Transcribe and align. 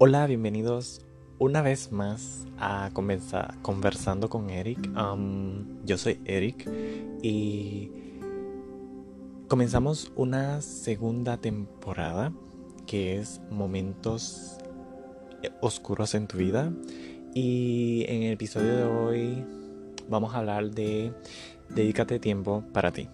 Hola, 0.00 0.28
bienvenidos 0.28 1.00
una 1.40 1.60
vez 1.60 1.90
más 1.90 2.46
a 2.56 2.90
Conversando 2.92 4.28
con 4.28 4.48
Eric. 4.48 4.78
yo 5.84 5.98
soy 5.98 6.20
Eric 6.24 6.70
y 7.20 7.90
comenzamos 9.48 10.12
una 10.14 10.60
segunda 10.60 11.38
temporada 11.38 12.32
que 12.86 13.18
es 13.18 13.40
Momentos 13.50 14.58
Oscuros 15.60 16.14
en 16.14 16.28
tu 16.28 16.38
vida. 16.38 16.72
Y 17.34 18.04
en 18.06 18.22
el 18.22 18.34
episodio 18.34 18.76
de 18.76 18.84
hoy 18.84 19.44
vamos 20.08 20.32
a 20.32 20.38
hablar 20.38 20.70
de 20.70 21.12
Dedícate 21.70 22.20
tiempo 22.20 22.62
para 22.72 22.92
ti. 22.92 23.08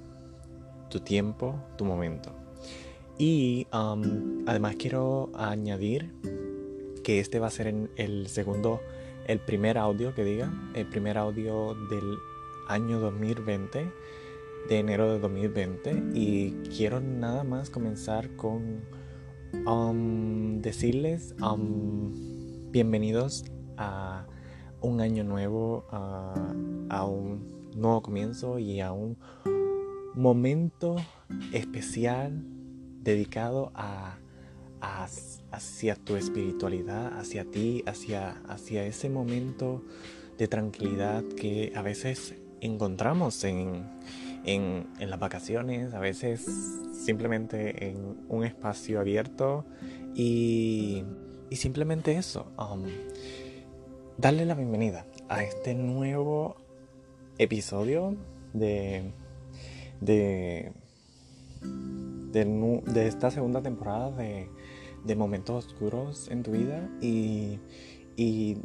Tu 0.91 1.01
tiempo, 1.01 1.55
tu 1.79 1.87
momento. 1.87 2.31
Y 3.17 3.69
además 3.71 4.77
quiero 4.77 5.31
añadir 5.35 6.13
que 7.05 7.21
este 7.21 7.39
va 7.39 7.47
a 7.47 7.51
ser 7.51 7.73
el 7.97 8.27
segundo, 8.27 8.81
el 9.29 9.39
primer 9.39 9.79
audio 9.79 10.15
que 10.15 10.25
diga, 10.25 10.53
el 10.75 10.87
primer 10.87 11.19
audio 11.19 11.75
del 11.89 12.17
año 12.67 12.99
2020, 12.99 13.93
de 14.69 14.79
enero 14.79 15.13
de 15.13 15.21
2020. 15.21 16.03
Y 16.15 16.53
quiero 16.77 17.01
nada 17.01 17.45
más 17.45 17.71
comenzar 17.71 18.35
con 18.37 18.81
um, 19.67 20.63
decirles 20.63 21.37
um, 21.41 22.73
bienvenidos 22.73 23.45
a 23.77 24.27
un 24.81 25.01
año 25.01 25.25
nuevo, 25.25 25.85
a 25.91 27.05
un 27.05 27.71
nuevo 27.77 28.03
comienzo 28.03 28.59
y 28.59 28.81
a 28.81 28.93
un 28.93 29.19
momento 30.15 30.97
especial 31.53 32.45
dedicado 33.03 33.73
a 33.75 34.17
hacia 35.51 35.95
tu 35.95 36.17
espiritualidad, 36.17 37.19
hacia 37.19 37.45
ti, 37.45 37.83
hacia, 37.87 38.43
hacia 38.49 38.85
ese 38.87 39.09
momento 39.09 39.83
de 40.39 40.49
tranquilidad 40.49 41.23
que 41.37 41.73
a 41.77 41.83
veces 41.83 42.35
encontramos 42.61 43.45
en, 43.45 43.85
en, 44.45 44.87
las 44.99 45.21
vacaciones, 45.21 45.95
a 45.95 46.01
veces 46.01 46.45
simplemente 46.93 47.89
en 47.89 48.25
un 48.29 48.45
espacio 48.45 49.01
abierto 49.01 49.65
y, 50.15 51.05
y 51.51 51.57
simplemente 51.57 52.17
eso, 52.17 52.53
um, 52.59 52.85
darle 54.19 54.47
la 54.47 54.55
bienvenida 54.55 55.07
a 55.29 55.45
este 55.45 55.75
nuevo 55.75 56.57
episodio 57.39 58.17
de, 58.53 59.13
de, 60.01 60.73
de, 62.33 62.45
de 62.45 63.07
esta 63.07 63.31
segunda 63.31 63.63
temporada 63.63 64.11
de 64.11 64.49
de 65.05 65.17
momentos 65.17 65.67
oscuros 65.67 66.29
en 66.31 66.43
tu 66.43 66.53
vida 66.53 66.89
y, 67.01 67.59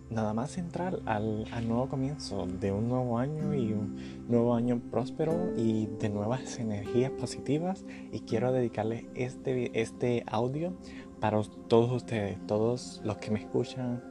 nada 0.09 0.33
más 0.33 0.57
entrar 0.57 0.99
al, 1.05 1.45
nuevo 1.67 1.89
comienzo 1.89 2.45
de 2.45 2.71
un 2.71 2.87
nuevo 2.87 3.17
año 3.17 3.53
y 3.53 3.73
un 3.73 4.25
nuevo 4.27 4.53
año 4.53 4.79
próspero 4.91 5.53
y 5.57 5.87
de 5.99 6.09
nuevas 6.09 6.59
energías 6.59 7.11
positivas 7.11 7.83
y 8.11 8.21
quiero 8.21 8.51
dedicarles 8.51 9.05
este, 9.15 9.79
este 9.79 10.23
audio 10.27 10.77
para 11.19 11.41
todos 11.67 11.91
ustedes, 11.91 12.37
todos 12.45 13.01
los 13.03 13.17
que 13.17 13.31
me 13.31 13.39
escuchan 13.39 14.03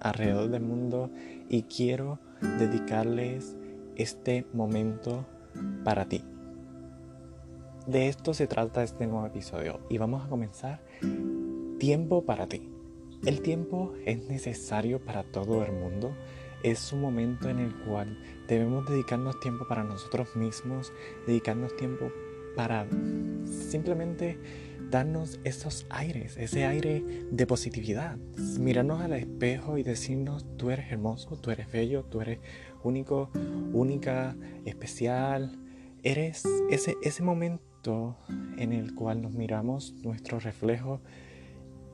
alrededor 0.00 0.48
del 0.48 0.62
mundo 0.62 1.10
y 1.48 1.64
quiero 1.64 2.18
dedicarles 2.58 3.56
este 3.96 4.46
momento 4.52 5.26
para 5.84 6.06
ti. 6.06 6.24
De 7.86 8.08
esto 8.08 8.34
se 8.34 8.46
trata 8.46 8.82
este 8.82 9.06
nuevo 9.06 9.26
episodio 9.26 9.80
y 9.88 9.98
vamos 9.98 10.24
a 10.24 10.28
comenzar 10.28 10.80
Tiempo 11.80 12.26
para 12.26 12.46
ti. 12.46 12.68
El 13.24 13.40
tiempo 13.40 13.94
es 14.04 14.28
necesario 14.28 15.02
para 15.02 15.22
todo 15.22 15.64
el 15.64 15.72
mundo. 15.72 16.14
Es 16.62 16.92
un 16.92 17.00
momento 17.00 17.48
en 17.48 17.58
el 17.58 17.74
cual 17.74 18.18
debemos 18.46 18.86
dedicarnos 18.86 19.40
tiempo 19.40 19.66
para 19.66 19.82
nosotros 19.82 20.36
mismos, 20.36 20.92
dedicarnos 21.26 21.74
tiempo 21.78 22.12
para 22.54 22.86
simplemente 23.46 24.38
darnos 24.90 25.40
esos 25.44 25.86
aires, 25.88 26.36
ese 26.36 26.66
aire 26.66 27.02
de 27.30 27.46
positividad. 27.46 28.18
Mirarnos 28.58 29.00
al 29.00 29.14
espejo 29.14 29.78
y 29.78 29.82
decirnos, 29.82 30.44
tú 30.58 30.68
eres 30.68 30.92
hermoso, 30.92 31.36
tú 31.36 31.50
eres 31.50 31.72
bello, 31.72 32.04
tú 32.04 32.20
eres 32.20 32.40
único, 32.84 33.30
única, 33.72 34.36
especial. 34.66 35.58
Eres 36.02 36.44
ese, 36.68 36.98
ese 37.02 37.22
momento 37.22 38.18
en 38.58 38.74
el 38.74 38.94
cual 38.94 39.22
nos 39.22 39.32
miramos 39.32 39.94
nuestro 40.02 40.40
reflejo 40.40 41.00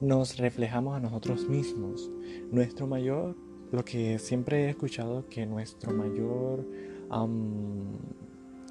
nos 0.01 0.37
reflejamos 0.39 0.97
a 0.97 1.01
nosotros 1.01 1.49
mismos. 1.49 2.11
Nuestro 2.51 2.87
mayor, 2.87 3.37
lo 3.73 3.84
que 3.84 4.19
siempre 4.19 4.65
he 4.67 4.71
escuchado, 4.71 5.27
que 5.29 5.47
nuestro 5.47 5.93
mayor 5.93 6.67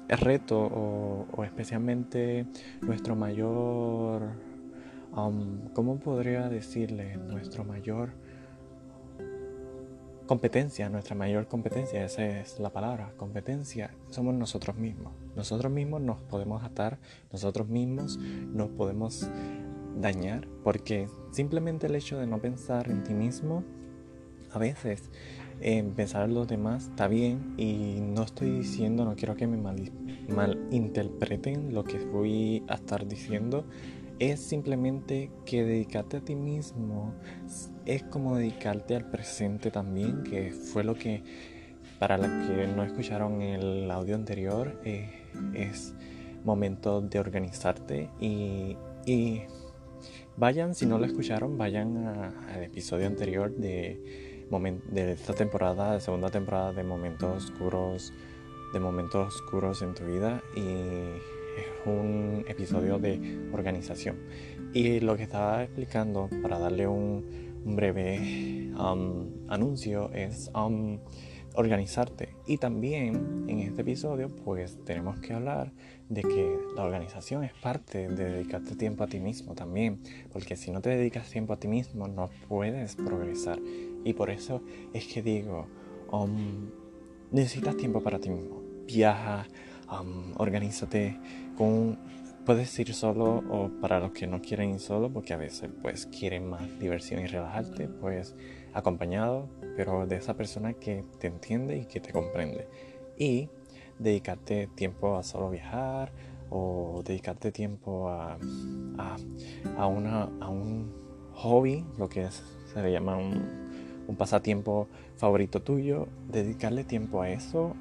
reto 0.08 0.58
o, 0.60 1.44
especialmente 1.44 2.46
nuestro 2.80 3.16
mayor, 3.16 4.22
¿cómo 5.74 5.98
podría 5.98 6.48
decirle? 6.48 7.16
Nuestro 7.16 7.64
mayor 7.64 8.10
competencia, 10.26 10.88
nuestra 10.88 11.14
mayor 11.14 11.46
competencia, 11.46 12.04
esa 12.04 12.26
es 12.26 12.58
la 12.58 12.70
palabra, 12.70 13.12
competencia, 13.16 13.94
somos 14.10 14.34
nosotros 14.34 14.76
mismos. 14.76 15.12
Nosotros 15.36 15.70
mismos 15.72 16.00
nos 16.00 16.18
podemos 16.22 16.64
atar, 16.64 16.98
nosotros 17.32 17.68
mismos 17.68 18.16
nos 18.18 18.70
podemos 18.70 19.28
dañar, 19.96 20.46
porque 20.62 21.08
simplemente 21.32 21.86
el 21.86 21.94
hecho 21.94 22.18
de 22.18 22.26
no 22.26 22.38
pensar 22.38 22.88
en 22.90 23.02
ti 23.02 23.14
mismo, 23.14 23.64
a 24.52 24.58
veces 24.58 25.10
en 25.60 25.92
pensar 25.92 26.24
en 26.28 26.34
los 26.34 26.46
demás 26.46 26.88
está 26.88 27.08
bien 27.08 27.54
y 27.56 27.98
no 28.00 28.22
estoy 28.22 28.50
diciendo, 28.50 29.04
no 29.04 29.16
quiero 29.16 29.36
que 29.36 29.46
me 29.46 29.56
mal, 29.56 29.90
malinterpreten 30.28 31.74
lo 31.74 31.84
que 31.84 31.98
voy 31.98 32.62
a 32.68 32.74
estar 32.74 33.06
diciendo, 33.06 33.64
es 34.18 34.40
simplemente 34.40 35.30
que 35.44 35.64
dedicarte 35.64 36.18
a 36.18 36.20
ti 36.20 36.34
mismo 36.34 37.12
es 37.84 38.02
como 38.02 38.36
dedicarte 38.36 38.96
al 38.96 39.10
presente 39.10 39.70
también, 39.70 40.22
que 40.24 40.50
fue 40.52 40.84
lo 40.84 40.94
que 40.94 41.22
para 41.98 42.18
los 42.18 42.28
que 42.46 42.66
no 42.66 42.82
escucharon 42.82 43.40
el 43.40 43.90
audio 43.90 44.14
anterior 44.14 44.80
eh, 44.84 45.10
es 45.54 45.94
momento 46.44 47.00
de 47.00 47.18
organizarte 47.18 48.10
y, 48.20 48.76
y 49.06 49.42
Vayan, 50.38 50.74
si 50.74 50.84
no 50.84 50.98
lo 50.98 51.06
escucharon, 51.06 51.56
vayan 51.56 51.96
al 51.96 52.62
episodio 52.62 53.06
anterior 53.06 53.50
de, 53.50 54.44
de 54.90 55.12
esta 55.12 55.32
temporada, 55.32 55.94
de 55.94 56.00
segunda 56.00 56.28
temporada 56.28 56.74
de 56.74 56.82
Momentos 56.82 57.46
Oscuros, 57.46 58.12
de 58.74 58.78
Momentos 58.78 59.34
Oscuros 59.34 59.80
en 59.80 59.94
tu 59.94 60.04
vida 60.04 60.42
y 60.54 60.60
es 60.60 61.86
un 61.86 62.44
episodio 62.46 62.98
de 62.98 63.48
organización. 63.50 64.16
Y 64.74 65.00
lo 65.00 65.16
que 65.16 65.22
estaba 65.22 65.62
explicando 65.62 66.28
para 66.42 66.58
darle 66.58 66.86
un, 66.86 67.46
breve 67.64 68.70
um, 68.78 69.48
anuncio 69.48 70.10
es 70.12 70.50
um, 70.54 70.98
organizarte. 71.56 72.36
Y 72.46 72.58
también 72.58 73.44
en 73.48 73.60
este 73.60 73.82
episodio 73.82 74.28
pues 74.44 74.78
tenemos 74.84 75.18
que 75.20 75.32
hablar 75.32 75.72
de 76.08 76.22
que 76.22 76.56
la 76.76 76.84
organización 76.84 77.44
es 77.44 77.52
parte 77.54 78.08
de 78.08 78.30
dedicarte 78.30 78.76
tiempo 78.76 79.04
a 79.04 79.08
ti 79.08 79.18
mismo 79.18 79.54
también, 79.54 80.00
porque 80.32 80.56
si 80.56 80.70
no 80.70 80.80
te 80.80 80.90
dedicas 80.90 81.30
tiempo 81.30 81.52
a 81.52 81.58
ti 81.58 81.68
mismo 81.68 82.06
no 82.08 82.30
puedes 82.48 82.96
progresar. 82.96 83.58
Y 84.04 84.12
por 84.12 84.30
eso 84.30 84.62
es 84.92 85.06
que 85.06 85.22
digo, 85.22 85.66
um, 86.12 86.70
necesitas 87.32 87.76
tiempo 87.76 88.02
para 88.02 88.20
ti 88.20 88.30
mismo. 88.30 88.62
Viaja, 88.86 89.46
um, 89.90 90.32
organízate. 90.36 91.18
Puedes 92.44 92.78
ir 92.78 92.94
solo 92.94 93.42
o 93.50 93.68
para 93.80 93.98
los 93.98 94.12
que 94.12 94.28
no 94.28 94.40
quieren 94.40 94.70
ir 94.70 94.78
solo, 94.78 95.12
porque 95.12 95.32
a 95.32 95.36
veces 95.36 95.68
pues 95.82 96.06
quieren 96.06 96.48
más 96.48 96.78
diversión 96.78 97.20
y 97.20 97.26
relajarte, 97.26 97.88
pues 97.88 98.36
acompañado, 98.72 99.48
pero 99.76 100.06
de 100.06 100.16
esa 100.16 100.34
persona 100.34 100.72
que 100.72 101.04
te 101.18 101.26
entiende 101.26 101.76
y 101.76 101.86
que 101.86 102.00
te 102.00 102.12
comprende. 102.12 102.66
Y 103.16 103.48
dedicarte 103.98 104.68
tiempo 104.74 105.16
a 105.16 105.22
solo 105.22 105.50
viajar 105.50 106.12
o 106.50 107.02
dedicarte 107.04 107.52
tiempo 107.52 108.08
a, 108.08 108.38
a, 109.76 109.86
una, 109.86 110.30
a 110.40 110.48
un 110.48 110.92
hobby, 111.34 111.84
lo 111.98 112.08
que 112.08 112.28
se 112.30 112.82
le 112.82 112.92
llama 112.92 113.16
un, 113.16 114.04
un 114.06 114.16
pasatiempo 114.16 114.88
favorito 115.16 115.62
tuyo, 115.62 116.08
dedicarle 116.28 116.84
tiempo 116.84 117.22
a 117.22 117.30
eso 117.30 117.74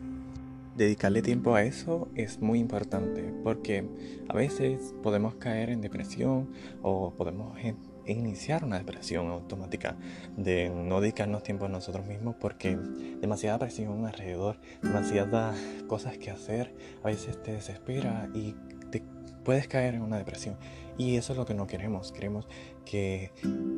dedicarle 0.76 1.22
tiempo 1.22 1.56
a 1.56 1.64
eso 1.64 2.10
es 2.16 2.42
muy 2.42 2.60
importante 2.60 3.34
porque 3.44 3.88
a 4.28 4.34
veces 4.34 4.94
podemos 5.02 5.36
caer 5.36 5.70
en 5.70 5.82
depresión 5.82 6.50
o 6.82 7.14
podemos 7.14 7.58
e 8.06 8.14
iniciar 8.14 8.64
una 8.64 8.78
depresión 8.78 9.28
automática 9.28 9.96
de 10.38 10.70
no 10.70 11.02
dedicarnos 11.02 11.44
tiempo 11.44 11.66
a 11.66 11.70
nosotros 11.70 12.06
mismos 12.06 12.36
porque 12.40 12.78
demasiada 13.22 13.60
presión 13.60 14.06
alrededor, 14.06 14.58
demasiadas 14.82 15.58
cosas 15.88 16.18
que 16.18 16.32
hacer, 16.32 16.74
a 17.04 17.08
veces 17.08 17.42
te 17.42 17.54
desespera 17.54 18.30
y 18.34 18.56
te 18.92 19.04
puedes 19.44 19.68
caer 19.68 19.96
en 19.96 20.02
una 20.02 20.18
depresión. 20.18 20.58
Y 20.98 21.18
eso 21.18 21.34
es 21.34 21.38
lo 21.38 21.46
que 21.46 21.54
no 21.54 21.68
queremos. 21.68 22.12
Queremos 22.12 22.48
que 22.86 23.32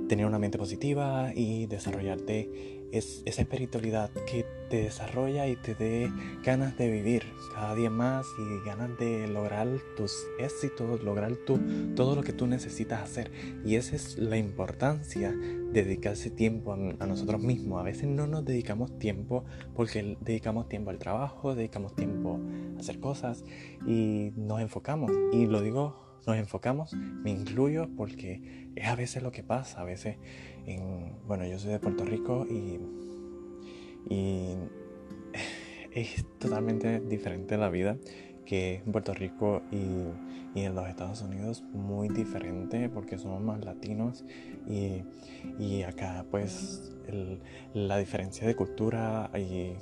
tener 0.08 0.26
una 0.26 0.38
mente 0.38 0.58
positiva 0.58 1.32
y 1.34 1.66
desarrollarte 1.66 2.77
es 2.92 3.22
esa 3.26 3.42
espiritualidad 3.42 4.10
que 4.26 4.46
te 4.70 4.84
desarrolla 4.84 5.48
y 5.48 5.56
te 5.56 5.76
dé 5.76 6.12
ganas 6.44 6.78
de 6.78 6.90
vivir 6.90 7.24
cada 7.54 7.76
día 7.76 7.90
más 7.90 8.26
y 8.38 8.66
ganas 8.66 8.98
de 8.98 9.28
lograr 9.28 9.68
tus 9.96 10.14
éxitos, 10.40 11.04
lograr 11.04 11.36
tu, 11.36 11.60
todo 11.96 12.16
lo 12.16 12.24
que 12.24 12.34
tú 12.34 12.48
necesitas 12.48 13.02
hacer. 13.02 13.32
Y 13.66 13.76
esa 13.76 13.96
es 13.96 14.18
la 14.18 14.38
importancia 14.38 15.32
de 15.32 15.84
dedicarse 15.84 16.30
tiempo 16.30 16.74
a, 16.74 16.76
a 16.76 17.08
nosotros 17.08 17.42
mismos. 17.42 17.80
A 17.80 17.84
veces 17.84 18.08
no 18.08 18.28
nos 18.28 18.46
dedicamos 18.46 18.98
tiempo 19.00 19.46
porque 19.76 20.18
dedicamos 20.22 20.68
tiempo 20.68 20.90
al 20.90 21.00
trabajo, 21.00 21.56
dedicamos 21.56 21.96
tiempo 21.96 22.40
a 22.76 22.80
hacer 22.80 23.00
cosas 23.00 23.44
y 23.86 24.32
nos 24.36 24.62
enfocamos. 24.62 25.12
Y 25.32 25.46
lo 25.46 25.62
digo 25.62 26.08
nos 26.28 26.36
enfocamos, 26.36 26.94
me 26.94 27.32
incluyo 27.32 27.88
porque 27.96 28.68
es 28.76 28.88
a 28.88 28.96
veces 28.96 29.24
lo 29.24 29.32
que 29.32 29.44
pasa, 29.44 29.80
a 29.80 29.86
veces 29.86 30.18
en, 30.68 31.16
bueno, 31.28 31.46
yo 31.48 31.58
soy 31.58 31.72
de 31.72 31.80
Puerto 31.80 32.06
Rico 32.06 32.46
y, 32.50 32.80
y 34.14 34.56
es 35.92 36.26
totalmente 36.38 37.00
diferente 37.00 37.58
la 37.58 37.70
vida 37.70 37.98
que 38.46 38.82
en 38.86 38.92
Puerto 38.92 39.14
Rico 39.14 39.62
y, 39.72 40.60
y, 40.60 40.64
en 40.64 40.76
los 40.76 40.88
Estados 40.88 41.22
Unidos, 41.22 41.64
muy 41.74 42.10
diferente 42.10 42.90
porque 42.90 43.18
somos 43.18 43.42
más 43.42 43.64
latinos 43.66 44.24
y, 44.68 45.04
y 45.60 45.84
acá 45.84 46.26
pues 46.30 46.96
la 47.74 47.98
diferencia 47.98 48.48
de 48.48 48.56
cultura 48.56 49.32
y 49.38 49.74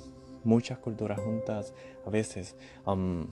muchas 0.44 0.78
culturas 0.78 1.20
juntas 1.20 1.74
a 2.06 2.10
veces 2.10 2.56
um, 2.86 3.26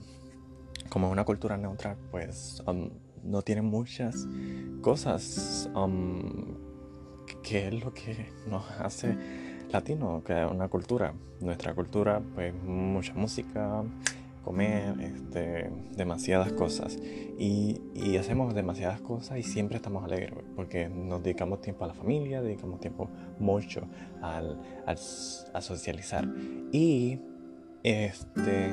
como 0.89 1.09
una 1.09 1.23
cultura 1.23 1.57
neutral 1.57 1.97
pues 2.11 2.61
um, 2.67 2.89
no 3.23 3.41
tiene 3.41 3.61
muchas 3.61 4.27
cosas 4.81 5.69
um, 5.73 6.74
que 7.45 7.67
es 7.67 7.83
lo 7.83 7.93
que 7.93 8.31
nos 8.49 8.69
hace 8.71 9.15
latino, 9.71 10.23
que 10.25 10.43
es 10.43 10.49
una 10.49 10.67
cultura. 10.67 11.13
Nuestra 11.39 11.75
cultura, 11.75 12.21
pues 12.33 12.53
mucha 12.55 13.13
música, 13.13 13.83
comer, 14.43 14.99
este, 14.99 15.69
demasiadas 15.95 16.51
cosas. 16.53 16.97
Y, 17.37 17.81
y, 17.93 18.17
hacemos 18.17 18.55
demasiadas 18.55 18.99
cosas 19.01 19.37
y 19.37 19.43
siempre 19.43 19.77
estamos 19.77 20.03
alegres 20.03 20.33
porque 20.55 20.89
nos 20.89 21.21
dedicamos 21.21 21.61
tiempo 21.61 21.83
a 21.83 21.87
la 21.87 21.93
familia, 21.93 22.41
dedicamos 22.41 22.79
tiempo 22.79 23.09
mucho 23.39 23.81
al, 24.21 24.59
al, 24.87 24.97
a 25.53 25.61
socializar. 25.61 26.27
Y 26.71 27.19
este, 27.83 28.71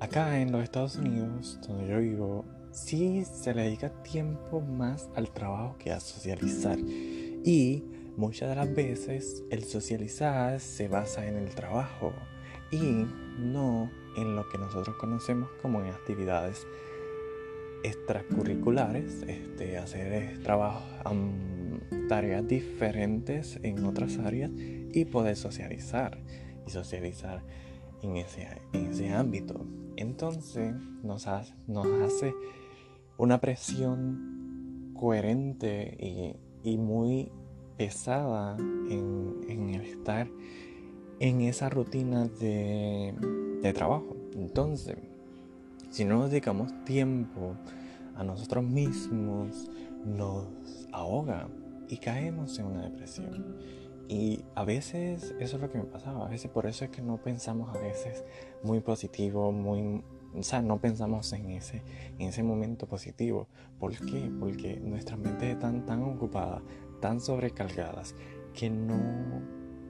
acá 0.00 0.40
en 0.40 0.50
los 0.50 0.64
Estados 0.64 0.96
Unidos, 0.96 1.60
donde 1.68 1.86
yo 1.86 2.00
vivo, 2.00 2.44
sí 2.72 3.24
se 3.24 3.54
le 3.54 3.62
dedica 3.62 3.90
tiempo 4.02 4.60
más 4.60 5.08
al 5.14 5.30
trabajo 5.30 5.76
que 5.78 5.92
a 5.92 6.00
socializar. 6.00 6.78
Y 6.78 7.84
muchas 8.16 8.50
de 8.50 8.56
las 8.56 8.74
veces 8.74 9.44
el 9.50 9.64
socializar 9.64 10.60
se 10.60 10.88
basa 10.88 11.26
en 11.26 11.36
el 11.36 11.54
trabajo 11.54 12.12
y 12.70 13.06
no 13.38 13.90
en 14.16 14.36
lo 14.36 14.48
que 14.48 14.58
nosotros 14.58 14.96
conocemos 14.96 15.48
como 15.62 15.80
en 15.80 15.86
actividades 15.86 16.66
extracurriculares, 17.82 19.22
este, 19.26 19.78
hacer 19.78 20.42
trabajo, 20.42 20.84
tareas 22.08 22.46
diferentes 22.46 23.58
en 23.62 23.84
otras 23.84 24.18
áreas 24.18 24.50
y 24.52 25.04
poder 25.06 25.36
socializar 25.36 26.18
y 26.66 26.70
socializar 26.70 27.42
en 28.02 28.16
ese, 28.16 28.48
en 28.72 28.86
ese 28.86 29.10
ámbito. 29.10 29.64
Entonces 29.96 30.74
nos, 31.02 31.26
nos 31.66 31.86
hace 32.02 32.34
una 33.20 33.38
presión 33.38 34.94
coherente 34.94 36.34
y, 36.64 36.78
muy 36.78 37.30
pesada 37.76 38.56
en, 38.58 39.44
el 39.74 39.82
estar 39.82 40.26
en 41.18 41.42
esa 41.42 41.68
rutina 41.68 42.28
de, 42.28 43.14
de 43.60 43.72
trabajo. 43.74 44.16
Entonces, 44.34 44.96
si 45.90 46.06
no 46.06 46.20
nos 46.20 46.30
dedicamos 46.30 46.72
tiempo 46.86 47.56
a 48.16 48.24
nosotros 48.24 48.64
mismos, 48.64 49.70
nos 50.06 50.48
ahoga 50.90 51.48
y 51.88 51.98
caemos 51.98 52.58
en 52.58 52.66
una 52.66 52.84
depresión. 52.84 53.56
Y 54.08 54.44
a 54.54 54.64
veces 54.64 55.34
eso 55.38 55.56
es 55.56 55.62
lo 55.62 55.70
que 55.70 55.76
me 55.76 55.84
pasaba, 55.84 56.24
a 56.24 56.28
veces 56.30 56.50
por 56.50 56.64
eso 56.66 56.86
es 56.86 56.90
que 56.90 57.02
no 57.02 57.18
pensamos 57.18 57.76
a 57.76 57.78
veces 57.78 58.24
muy 58.62 58.80
positivo, 58.80 59.52
muy 59.52 60.02
o 60.34 60.42
sea, 60.42 60.62
no 60.62 60.78
pensamos 60.80 61.32
en 61.32 61.50
ese, 61.50 61.82
en 62.18 62.28
ese 62.28 62.42
momento 62.42 62.86
positivo. 62.86 63.48
¿Por 63.78 63.96
qué? 63.96 64.30
Porque 64.38 64.78
nuestras 64.80 65.18
mentes 65.18 65.50
están 65.50 65.84
tan 65.86 66.02
ocupadas, 66.02 66.62
tan 67.00 67.20
sobrecargadas, 67.20 68.14
que 68.54 68.70
no 68.70 69.42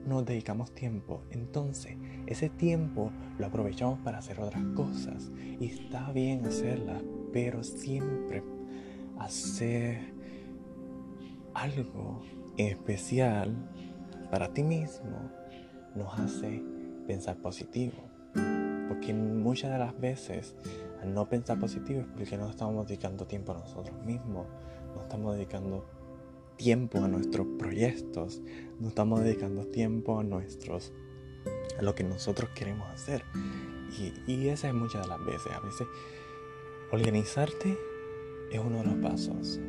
nos 0.05 0.25
dedicamos 0.25 0.73
tiempo. 0.73 1.23
Entonces, 1.29 1.97
ese 2.25 2.49
tiempo 2.49 3.11
lo 3.37 3.45
aprovechamos 3.45 3.99
para 3.99 4.17
hacer 4.17 4.39
otras 4.39 4.63
cosas. 4.75 5.31
Y 5.59 5.67
está 5.67 6.11
bien 6.11 6.45
hacerlas, 6.45 7.03
pero 7.31 7.63
siempre 7.63 8.43
hacer 9.19 10.13
algo 11.53 12.21
especial 12.57 13.69
para 14.31 14.53
ti 14.53 14.63
mismo 14.63 15.29
nos 15.95 16.17
hace 16.17 16.63
pensar 17.05 17.37
positivo. 17.37 18.70
Porque 18.91 19.13
muchas 19.13 19.71
de 19.71 19.77
las 19.77 19.97
veces 19.97 20.53
al 21.01 21.13
no 21.13 21.29
pensar 21.29 21.57
positivo 21.57 22.01
es 22.01 22.07
porque 22.07 22.37
no 22.37 22.49
estamos 22.49 22.85
dedicando 22.85 23.25
tiempo 23.25 23.53
a 23.53 23.59
nosotros 23.59 23.95
mismos, 24.03 24.47
no 24.93 25.01
estamos 25.03 25.35
dedicando 25.35 25.85
tiempo 26.57 26.97
a 26.97 27.07
nuestros 27.07 27.47
proyectos, 27.57 28.41
no 28.81 28.89
estamos 28.89 29.23
dedicando 29.23 29.65
tiempo 29.65 30.19
a 30.19 30.25
nuestros 30.25 30.91
a 31.79 31.81
lo 31.83 31.95
que 31.95 32.03
nosotros 32.03 32.49
queremos 32.53 32.85
hacer. 32.89 33.23
Y, 33.97 34.29
y 34.29 34.49
esa 34.49 34.67
es 34.67 34.73
muchas 34.73 35.03
de 35.03 35.07
las 35.07 35.25
veces. 35.25 35.53
A 35.53 35.61
veces 35.61 35.87
organizarte 36.91 37.77
es 38.51 38.59
uno 38.59 38.79
de 38.79 38.83
los 38.83 38.95
pasos. 38.95 39.61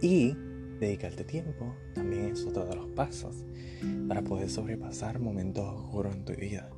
Y 0.00 0.34
dedicarte 0.80 1.22
tiempo 1.22 1.76
también 1.94 2.32
es 2.32 2.44
otro 2.44 2.66
de 2.66 2.74
los 2.74 2.88
pasos 2.88 3.44
para 4.08 4.22
poder 4.22 4.50
sobrepasar 4.50 5.20
momentos 5.20 5.64
oscuros 5.64 6.12
en 6.12 6.24
tu 6.24 6.32
vida. 6.32 6.68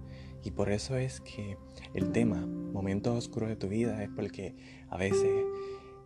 Y 0.45 0.51
por 0.51 0.71
eso 0.71 0.97
es 0.97 1.21
que 1.21 1.57
el 1.95 2.13
tema, 2.13 2.47
momentos 2.47 3.17
oscuros 3.17 3.49
de 3.49 3.57
tu 3.57 3.69
vida, 3.69 4.03
es 4.03 4.11
porque 4.11 4.55
a 4.91 4.99
veces 4.99 5.45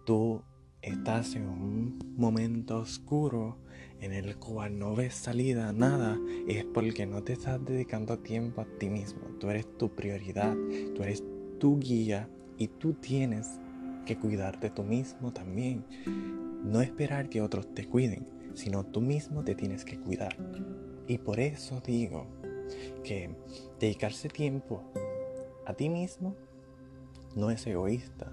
tú 0.06 0.42
estás 0.80 1.34
en 1.34 1.48
un 1.48 2.14
momento 2.16 2.78
oscuro 2.78 3.58
en 4.00 4.12
el 4.12 4.36
cual 4.36 4.78
no 4.78 4.94
ves 4.94 5.14
salida, 5.14 5.72
nada, 5.72 6.18
es 6.46 6.64
porque 6.64 7.04
no 7.04 7.24
te 7.24 7.32
estás 7.32 7.64
dedicando 7.64 8.18
tiempo 8.20 8.60
a 8.60 8.66
ti 8.78 8.88
mismo. 8.88 9.20
Tú 9.40 9.50
eres 9.50 9.66
tu 9.76 9.94
prioridad, 9.94 10.56
tú 10.94 11.02
eres 11.02 11.24
tu 11.58 11.80
guía 11.80 12.28
y 12.56 12.68
tú 12.68 12.92
tienes 12.94 13.58
que 14.06 14.16
cuidarte 14.16 14.70
tú 14.70 14.84
mismo 14.84 15.32
también. 15.32 15.84
No 16.64 16.80
esperar 16.80 17.28
que 17.28 17.40
otros 17.40 17.74
te 17.74 17.86
cuiden, 17.86 18.28
sino 18.54 18.84
tú 18.84 19.00
mismo 19.00 19.42
te 19.42 19.56
tienes 19.56 19.84
que 19.84 19.98
cuidar. 19.98 20.36
Y 21.08 21.18
por 21.18 21.40
eso 21.40 21.82
digo, 21.84 22.26
que 23.04 23.30
dedicarse 23.78 24.28
tiempo 24.28 24.82
a 25.66 25.74
ti 25.74 25.88
mismo 25.88 26.34
no 27.36 27.50
es 27.50 27.66
egoísta, 27.66 28.32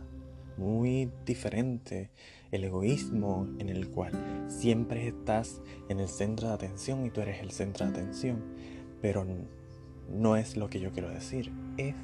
muy 0.58 1.12
diferente 1.25 2.10
el 2.51 2.63
egoísmo 2.63 3.48
en 3.60 3.70
el 3.70 3.89
cual 3.89 4.46
siempre 4.48 5.08
estás 5.08 5.62
en 5.89 6.00
el 6.00 6.08
centro 6.08 6.48
de 6.48 6.54
atención 6.54 7.06
y 7.06 7.10
tú 7.10 7.22
eres 7.22 7.42
el 7.42 7.51
centro 7.51 7.86
de 7.86 7.92
atención, 7.92 8.44
pero 9.01 9.25
no 10.10 10.38
es 10.38 10.56
lo 10.56 10.70
que 10.70 10.80
yo 10.80 10.92
quiero 10.92 11.10
decir, 11.10 11.51
es 11.77 11.96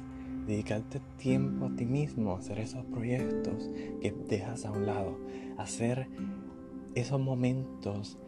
dedicarte 0.46 1.00
tiempo 1.18 1.66
a 1.66 1.76
ti 1.76 1.86
mismo, 1.86 2.36
hacer 2.36 2.58
esos 2.58 2.84
proyectos 2.86 3.70
que 4.00 4.12
dejas 4.28 4.64
a 4.64 4.72
un 4.72 4.86
lado, 4.86 5.18
hacer 5.56 6.08
esos 6.94 7.20
momentos 7.20 8.18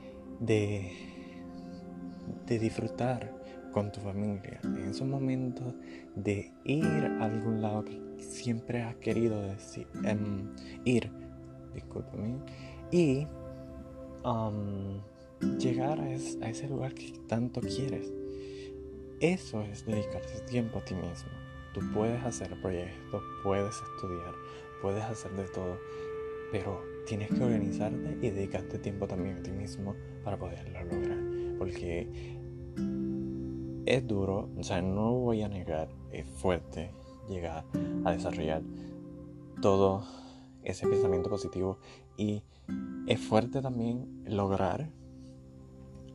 de, 0.41 0.93
de 2.47 2.59
disfrutar 2.59 3.44
con 3.75 3.91
tu 3.91 4.01
familia, 4.01 4.61
en 4.63 4.89
esos 4.89 5.07
momentos 5.07 5.75
de 6.15 6.53
ir 6.65 6.85
a 6.85 7.25
algún 7.25 7.61
lado 7.61 7.85
que 7.85 8.01
siempre 8.19 8.85
has 8.85 8.95
querido 8.97 9.43
decir, 9.43 9.89
em, 10.05 10.49
ir, 10.85 11.11
discúlpame, 11.75 12.37
y 12.93 13.27
llegar 15.59 16.01
a, 16.01 16.13
ese 16.13 16.69
lugar 16.69 16.95
que 16.95 17.13
tanto 17.27 17.61
quieres. 17.61 18.13
Eso 19.21 19.63
es 19.63 19.85
dedicarse 19.85 20.41
tiempo 20.43 20.79
a 20.79 20.85
ti 20.85 20.95
mismo. 20.95 21.31
Tú 21.75 21.81
puedes 21.93 22.23
hacer 22.23 22.49
proyectos, 22.63 23.23
puedes 23.43 23.75
estudiar, 23.75 24.35
puedes 24.81 25.03
hacer 25.03 25.33
de 25.33 25.49
todo, 25.49 25.79
pero 26.53 26.81
tienes 27.07 27.29
que 27.29 27.43
organizarte 27.43 28.19
y 28.23 28.31
dedicarte 28.31 28.79
tiempo 28.79 29.09
también 29.09 29.39
a 29.39 29.43
ti 29.43 29.51
mismo 29.51 29.97
para 30.23 30.39
poderlo 30.39 30.85
lograr. 30.85 31.19
Porque 31.59 32.09
es 33.87 34.07
duro, 34.07 34.49
o 34.57 34.63
sea, 34.63 34.83
no 34.83 35.13
voy 35.13 35.43
a 35.43 35.49
negar, 35.49 35.89
es 36.11 36.27
fuerte 36.27 36.91
llegar 37.29 37.65
a 38.05 38.13
desarrollar 38.13 38.63
todo 39.61 40.05
ese 40.63 40.87
pensamiento 40.87 41.31
positivo 41.31 41.79
y 42.17 42.43
es 43.07 43.21
fuerte 43.21 43.61
también 43.61 44.23
lograr 44.27 44.89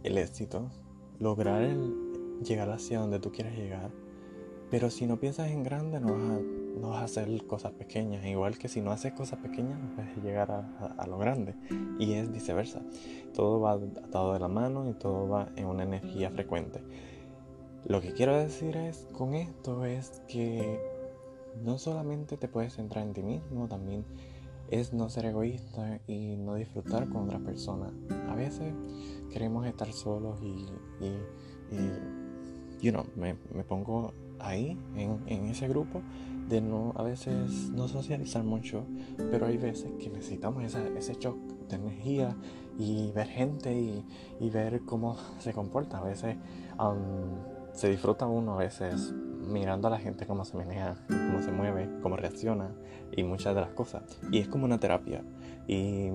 el 0.03 0.17
éxito, 0.17 0.71
lograr 1.19 1.61
el 1.61 2.41
llegar 2.43 2.69
hacia 2.69 2.99
donde 2.99 3.19
tú 3.19 3.31
quieres 3.31 3.57
llegar. 3.57 3.91
Pero 4.71 4.89
si 4.89 5.07
no 5.07 5.19
piensas 5.19 5.49
en 5.49 5.63
grande, 5.63 5.99
no 5.99 6.13
vas 6.13 6.21
a, 6.21 6.39
no 6.79 6.89
vas 6.89 7.01
a 7.01 7.05
hacer 7.05 7.45
cosas 7.47 7.71
pequeñas. 7.73 8.23
Igual 8.25 8.57
que 8.57 8.67
si 8.67 8.81
no 8.81 8.91
haces 8.91 9.13
cosas 9.13 9.39
pequeñas, 9.39 9.79
no 9.79 9.95
puedes 9.95 10.15
llegar 10.23 10.51
a, 10.51 10.95
a, 10.97 11.07
lo 11.07 11.17
grande. 11.17 11.55
Y 11.97 12.13
es 12.13 12.31
viceversa. 12.31 12.81
Todo 13.33 13.59
va 13.59 13.73
atado 13.73 14.33
de 14.33 14.39
la 14.39 14.47
mano 14.47 14.87
y 14.87 14.93
todo 14.93 15.27
va 15.27 15.49
en 15.55 15.65
una 15.65 15.83
energía 15.83 16.29
frecuente. 16.29 16.81
Lo 17.85 18.01
que 18.01 18.13
quiero 18.13 18.37
decir 18.37 18.75
es 18.77 19.07
con 19.13 19.33
esto 19.33 19.85
es 19.85 20.21
que 20.27 20.79
no 21.63 21.77
solamente 21.77 22.37
te 22.37 22.47
puedes 22.47 22.73
centrar 22.73 23.05
en 23.05 23.13
ti 23.13 23.23
mismo, 23.23 23.67
también 23.67 24.05
es 24.69 24.93
no 24.93 25.09
ser 25.09 25.25
egoísta 25.25 25.99
y 26.07 26.35
no 26.37 26.55
disfrutar 26.55 27.09
con 27.09 27.23
otras 27.23 27.41
personas. 27.41 27.91
A 28.29 28.35
veces 28.35 28.73
queremos 29.31 29.65
estar 29.65 29.91
solos 29.91 30.39
y, 30.41 30.67
y, 31.03 31.75
y 31.75 31.91
you 32.81 32.91
know, 32.91 33.05
me, 33.15 33.35
me, 33.53 33.63
pongo 33.63 34.13
ahí 34.39 34.77
en, 34.95 35.21
en, 35.27 35.47
ese 35.47 35.67
grupo 35.67 36.01
de 36.47 36.61
no 36.61 36.93
a 36.95 37.03
veces 37.03 37.69
no 37.71 37.87
socializar 37.87 38.43
mucho, 38.43 38.85
pero 39.31 39.47
hay 39.47 39.57
veces 39.57 39.91
que 39.99 40.09
necesitamos 40.09 40.63
esa, 40.63 40.87
ese 40.89 41.15
shock 41.15 41.37
de 41.67 41.75
energía 41.75 42.35
y 42.77 43.11
ver 43.11 43.27
gente 43.27 43.73
y, 43.73 44.05
y 44.39 44.49
ver 44.49 44.81
cómo 44.85 45.17
se 45.39 45.53
comporta. 45.53 45.97
A 45.97 46.03
veces 46.03 46.37
um, 46.79 47.58
se 47.79 47.89
disfruta 47.89 48.27
uno, 48.27 48.55
a 48.55 48.57
veces 48.57 49.13
mirando 49.13 49.87
a 49.87 49.91
la 49.91 49.99
gente 49.99 50.27
cómo 50.27 50.43
se 50.43 50.57
menea, 50.57 50.97
cómo 51.07 51.41
se 51.41 51.49
mueve, 51.49 51.89
cómo 52.01 52.17
reacciona 52.17 52.75
y 53.13 53.23
muchas 53.23 53.55
de 53.55 53.61
las 53.61 53.69
cosas. 53.69 54.03
Y 54.31 54.39
es 54.39 54.49
como 54.49 54.65
una 54.65 54.81
terapia. 54.81 55.23
Y 55.65 56.09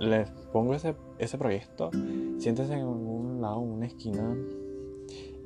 les 0.00 0.28
pongo 0.52 0.74
ese, 0.74 0.96
ese 1.18 1.38
proyecto, 1.38 1.92
siéntese 2.38 2.74
en 2.74 2.84
un 2.84 3.40
lado, 3.40 3.60
una 3.60 3.86
esquina 3.86 4.36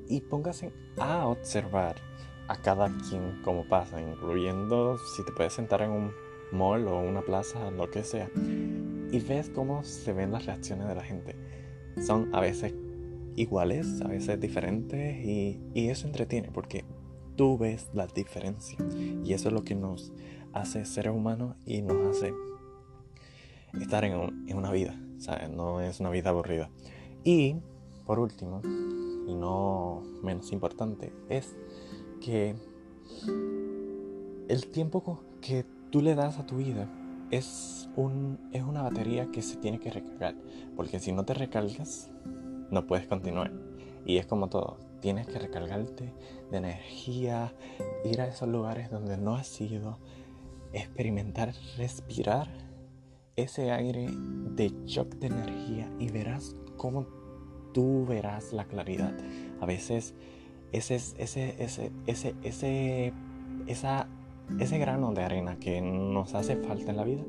y 0.08 0.22
póngase 0.22 0.72
a 0.96 1.26
observar 1.26 1.96
a 2.48 2.56
cada 2.56 2.90
quien 3.10 3.42
cómo 3.44 3.68
pasa, 3.68 4.00
incluyendo 4.00 4.96
si 4.96 5.22
te 5.22 5.32
puedes 5.32 5.52
sentar 5.52 5.82
en 5.82 5.90
un 5.90 6.12
mall 6.50 6.88
o 6.88 6.98
una 6.98 7.20
plaza, 7.20 7.70
lo 7.72 7.90
que 7.90 8.02
sea, 8.02 8.30
y 8.34 9.20
ves 9.20 9.50
cómo 9.50 9.84
se 9.84 10.14
ven 10.14 10.32
las 10.32 10.46
reacciones 10.46 10.88
de 10.88 10.94
la 10.94 11.02
gente. 11.02 11.36
Son 11.98 12.34
a 12.34 12.40
veces 12.40 12.74
iguales, 13.36 14.00
a 14.02 14.08
veces 14.08 14.40
diferentes 14.40 15.24
y, 15.24 15.60
y 15.74 15.88
eso 15.88 16.06
entretiene 16.06 16.50
porque 16.50 16.84
tú 17.36 17.58
ves 17.58 17.90
la 17.92 18.06
diferencia 18.06 18.78
y 19.24 19.32
eso 19.32 19.48
es 19.48 19.54
lo 19.54 19.62
que 19.62 19.74
nos 19.74 20.12
hace 20.52 20.84
ser 20.84 21.10
humanos 21.10 21.56
y 21.66 21.82
nos 21.82 22.16
hace 22.16 22.32
estar 23.80 24.04
en, 24.04 24.46
en 24.48 24.56
una 24.56 24.72
vida, 24.72 24.98
¿sabes? 25.18 25.50
No 25.50 25.80
es 25.80 26.00
una 26.00 26.10
vida 26.10 26.30
aburrida. 26.30 26.70
Y 27.24 27.56
por 28.06 28.18
último, 28.18 28.62
y 28.64 29.34
no 29.34 30.02
menos 30.22 30.52
importante, 30.52 31.12
es 31.28 31.56
que 32.20 32.54
el 34.48 34.66
tiempo 34.68 35.20
que 35.40 35.64
tú 35.90 36.00
le 36.00 36.14
das 36.14 36.38
a 36.38 36.46
tu 36.46 36.56
vida 36.56 36.88
es, 37.30 37.88
un, 37.96 38.38
es 38.52 38.62
una 38.62 38.82
batería 38.82 39.30
que 39.32 39.42
se 39.42 39.56
tiene 39.56 39.78
que 39.78 39.90
recargar. 39.90 40.36
Porque 40.76 41.00
si 41.00 41.12
no 41.12 41.24
te 41.24 41.34
recargas, 41.34 42.10
no 42.70 42.86
puedes 42.86 43.06
continuar. 43.06 43.52
Y 44.04 44.18
es 44.18 44.26
como 44.26 44.48
todo, 44.48 44.78
tienes 45.00 45.26
que 45.26 45.38
recargarte 45.38 46.12
de 46.50 46.56
energía, 46.56 47.54
ir 48.04 48.20
a 48.20 48.28
esos 48.28 48.48
lugares 48.48 48.90
donde 48.90 49.16
no 49.16 49.34
has 49.34 49.60
ido, 49.60 49.98
experimentar, 50.72 51.52
respirar 51.76 52.48
ese 53.36 53.70
aire 53.70 54.08
de 54.10 54.72
shock 54.86 55.14
de 55.16 55.26
energía 55.26 55.90
y 55.98 56.10
verás 56.10 56.56
cómo 56.76 57.06
tú 57.72 58.06
verás 58.06 58.52
la 58.52 58.64
claridad. 58.64 59.14
A 59.60 59.66
veces 59.66 60.14
ese, 60.72 60.94
ese, 60.94 61.62
ese, 61.62 61.92
ese, 62.06 62.34
ese, 62.42 63.12
esa, 63.66 64.08
ese 64.58 64.78
grano 64.78 65.12
de 65.12 65.22
arena 65.22 65.58
que 65.58 65.80
nos 65.80 66.34
hace 66.34 66.56
falta 66.56 66.90
en 66.90 66.96
la 66.96 67.04
vida, 67.04 67.22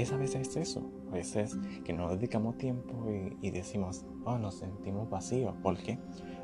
es 0.00 0.12
a 0.12 0.16
veces 0.16 0.56
eso. 0.56 0.90
A 1.10 1.14
veces 1.14 1.56
que 1.84 1.92
nos 1.92 2.12
dedicamos 2.12 2.56
tiempo 2.58 3.06
y, 3.40 3.50
decimos, 3.50 4.04
oh, 4.24 4.38
nos 4.38 4.54
sentimos 4.56 5.08
vacíos. 5.10 5.54
¿Por 5.62 5.76
qué? 5.78 5.98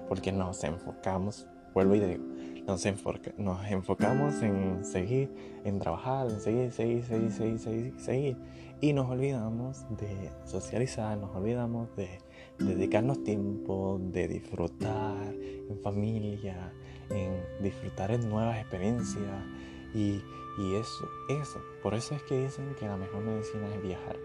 Porque 0.08 0.32
nos 0.32 0.62
enfocamos, 0.64 1.46
vuelvo 1.75 1.94
y 1.94 2.00
digo, 2.00 2.25
nos, 2.66 2.84
nos 3.38 3.70
enfocamos 3.70 4.42
en 4.42 4.84
seguir, 4.84 5.32
en 5.64 5.78
trabajar, 5.78 6.28
en 6.28 6.40
seguir, 6.40 6.72
seguir, 6.72 7.04
seguir, 7.04 7.30
seguir, 7.30 7.58
seguir, 7.58 8.00
seguir. 8.00 8.36
Y 8.80 8.92
nos 8.92 9.08
olvidamos 9.08 9.86
de 9.96 10.30
socializar, 10.44 11.16
nos 11.16 11.34
olvidamos 11.34 11.94
de 11.96 12.18
dedicarnos 12.58 13.22
tiempo, 13.25 14.00
de 14.12 14.28
disfrutar 14.28 15.32
en 15.34 15.78
familia, 15.82 16.72
en 17.10 17.62
disfrutar 17.62 18.10
en 18.10 18.28
nuevas 18.28 18.58
experiencias. 18.58 19.44
Y, 19.96 20.22
eso, 20.74 21.08
eso, 21.28 21.58
por 21.82 21.94
eso 21.94 22.14
es 22.14 22.22
que 22.22 22.44
dicen 22.44 22.74
que 22.78 22.86
la 22.86 22.96
mejor 22.96 23.22
medicina 23.22 23.74
es 23.74 23.82
viajar 23.82 24.16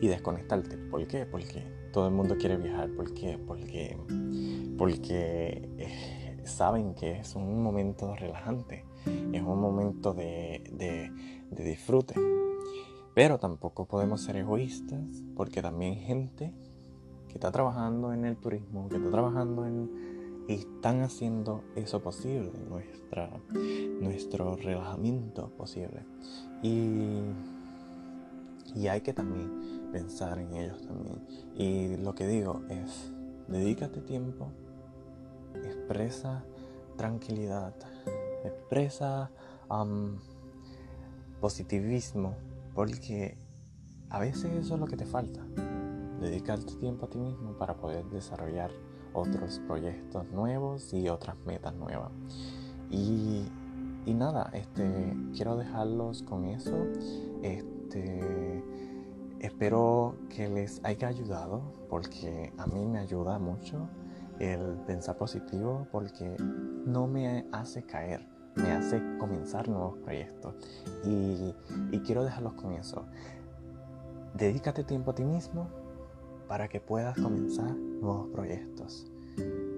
y 0.00 0.08
desconectarte. 0.08 0.76
¿Por 0.78 1.06
qué? 1.06 1.26
Porque 1.26 1.64
todo 1.92 2.08
el 2.08 2.14
mundo 2.14 2.36
quiere 2.36 2.56
viajar. 2.56 2.90
¿Por? 2.90 3.12
Porque, 3.46 3.96
porque 4.76 5.68
eh, 5.78 6.40
saben 6.44 6.94
que 6.94 7.18
es 7.20 7.36
un 7.36 7.62
momento 7.62 8.14
relajante, 8.16 8.84
es 9.32 9.42
un 9.42 9.60
momento 9.60 10.12
de, 10.12 10.64
de, 10.72 11.12
de 11.50 11.64
disfrute. 11.64 12.14
Pero 13.14 13.38
tampoco 13.38 13.86
podemos 13.86 14.22
ser 14.22 14.36
egoístas 14.36 15.22
porque 15.36 15.62
también 15.62 15.96
gente 15.96 16.52
que 17.28 17.34
está 17.34 17.52
trabajando 17.52 18.12
en 18.12 18.24
el 18.24 18.36
turismo, 18.36 18.88
que 18.88 18.96
está 18.96 19.10
trabajando 19.10 19.66
en... 19.66 20.09
Están 20.52 21.02
haciendo 21.02 21.62
eso 21.76 22.02
posible, 22.02 22.52
nuestra, 22.68 23.30
nuestro 24.00 24.56
relajamiento 24.56 25.50
posible. 25.50 26.04
Y 26.62 27.20
y 28.74 28.88
hay 28.88 29.00
que 29.00 29.12
también 29.12 29.90
pensar 29.92 30.38
en 30.38 30.54
ellos 30.54 30.80
también. 30.86 31.26
Y 31.56 31.96
lo 31.96 32.14
que 32.14 32.26
digo 32.26 32.62
es, 32.68 33.12
dedícate 33.48 34.00
tiempo, 34.00 34.52
expresa 35.64 36.44
tranquilidad, 36.96 37.74
expresa 38.44 39.30
positivismo, 41.40 42.36
porque 42.74 43.38
a 44.08 44.18
veces 44.18 44.52
eso 44.52 44.74
es 44.74 44.80
lo 44.80 44.86
que 44.86 44.96
te 44.96 45.06
falta. 45.06 45.44
Dedicarte 46.20 46.74
tiempo 46.74 47.06
a 47.06 47.10
ti 47.10 47.18
mismo 47.18 47.56
para 47.56 47.76
poder 47.76 48.04
desarrollar 48.06 48.70
otros 49.12 49.60
proyectos 49.66 50.30
nuevos 50.30 50.92
y 50.92 51.08
otras 51.08 51.36
metas 51.46 51.74
nuevas. 51.74 52.10
Y, 52.90 53.44
y 54.06 54.14
nada, 54.14 54.50
este, 54.52 55.16
quiero 55.34 55.56
dejarlos 55.56 56.22
con 56.22 56.44
eso. 56.44 56.86
Este, 57.42 58.64
espero 59.40 60.16
que 60.28 60.48
les 60.48 60.80
haya 60.84 61.08
ayudado 61.08 61.62
porque 61.88 62.52
a 62.58 62.66
mí 62.66 62.86
me 62.86 62.98
ayuda 62.98 63.38
mucho 63.38 63.88
el 64.38 64.78
pensar 64.86 65.16
positivo 65.16 65.86
porque 65.92 66.36
no 66.38 67.06
me 67.06 67.46
hace 67.52 67.82
caer, 67.82 68.26
me 68.54 68.72
hace 68.72 69.02
comenzar 69.18 69.68
nuevos 69.68 69.98
proyectos. 69.98 70.54
Y, 71.04 71.54
y 71.92 72.00
quiero 72.00 72.24
dejarlos 72.24 72.54
con 72.54 72.72
eso. 72.72 73.04
Dedícate 74.34 74.84
tiempo 74.84 75.10
a 75.10 75.14
ti 75.14 75.24
mismo 75.24 75.79
para 76.50 76.66
que 76.66 76.80
puedas 76.80 77.16
comenzar 77.16 77.76
nuevos 77.76 78.26
proyectos. 78.30 79.06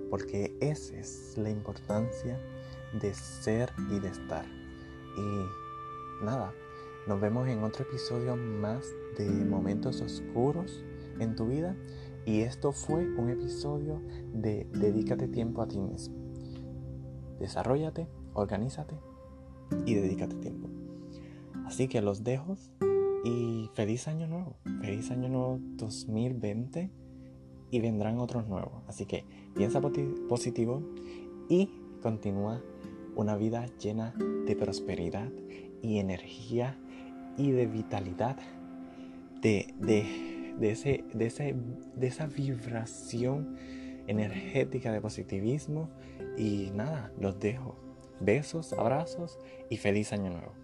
Porque 0.09 0.57
esa 0.59 0.97
es 0.97 1.37
la 1.37 1.50
importancia 1.50 2.41
de 2.99 3.12
ser 3.12 3.71
y 3.91 3.99
de 3.99 4.09
estar. 4.09 4.47
Y 5.19 6.25
nada, 6.25 6.55
nos 7.07 7.21
vemos 7.21 7.47
en 7.47 7.62
otro 7.62 7.85
episodio 7.85 8.37
más 8.37 8.87
de 9.19 9.29
Momentos 9.29 10.00
Oscuros 10.00 10.83
en 11.19 11.37
tu 11.37 11.47
vida. 11.49 11.76
Y 12.25 12.41
esto 12.41 12.73
fue 12.73 13.07
un 13.07 13.29
episodio 13.29 14.00
de 14.33 14.67
Dedícate 14.73 15.29
tiempo 15.29 15.61
a 15.61 15.69
ti 15.69 15.79
mismo. 15.79 16.17
Desarrollate, 17.38 18.09
organízate 18.33 18.95
y 19.85 19.95
dedícate 19.95 20.37
tiempo. 20.37 20.71
Así 21.67 21.87
que 21.87 22.00
los 22.00 22.25
dejo 22.25 22.57
y 23.25 23.71
feliz 23.75 24.09
año 24.09 24.26
nuevo. 24.26 24.57
Feliz 24.81 25.11
año 25.11 25.29
nuevo 25.29 25.59
2020 25.76 26.91
y 27.71 27.81
vendrán 27.81 28.19
otros 28.19 28.49
nuevos. 28.49 28.83
Así 28.87 29.07
que 29.07 29.25
piensa 29.55 29.81
positivo 30.29 30.83
y 31.49 31.71
continúa 32.02 32.62
una 33.14 33.37
vida 33.37 33.67
llena 33.79 34.14
de 34.47 34.57
prosperidad 34.57 35.31
y 35.83 35.99
energía 35.99 36.79
y 37.37 37.50
de 37.50 37.67
vitalidad, 37.67 38.37
de, 39.41 39.75
de, 39.79 40.71
ese, 40.71 41.05
de, 41.14 41.26
ese, 41.26 41.55
de 41.97 42.07
esa 42.07 42.26
vibración 42.26 43.57
energética 44.07 44.93
de 44.93 45.00
positivismo. 45.00 45.88
Y 46.37 46.71
nada, 46.75 47.12
los 47.19 47.38
dejo. 47.38 47.76
Besos, 48.21 48.73
abrazos 48.73 49.38
y 49.69 49.76
feliz 49.76 50.12
año 50.12 50.31
nuevo. 50.31 50.62